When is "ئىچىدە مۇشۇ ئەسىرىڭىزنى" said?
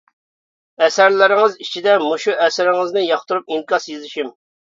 1.65-3.05